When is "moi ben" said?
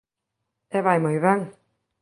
1.01-1.41